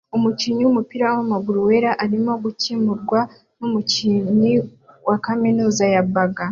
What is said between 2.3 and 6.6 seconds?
gukemurwa numukinnyi wa kaminuza ya Baga